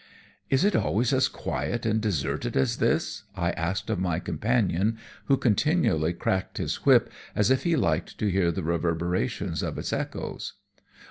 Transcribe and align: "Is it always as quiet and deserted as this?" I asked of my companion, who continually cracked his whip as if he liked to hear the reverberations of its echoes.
"Is 0.49 0.65
it 0.65 0.75
always 0.75 1.13
as 1.13 1.27
quiet 1.27 1.85
and 1.85 2.01
deserted 2.01 2.57
as 2.57 2.77
this?" 2.77 3.25
I 3.35 3.51
asked 3.51 3.87
of 3.91 3.99
my 3.99 4.17
companion, 4.17 4.97
who 5.25 5.37
continually 5.37 6.11
cracked 6.11 6.57
his 6.57 6.77
whip 6.83 7.11
as 7.35 7.51
if 7.51 7.65
he 7.65 7.75
liked 7.75 8.17
to 8.17 8.31
hear 8.31 8.49
the 8.51 8.63
reverberations 8.63 9.61
of 9.61 9.77
its 9.77 9.93
echoes. 9.93 10.53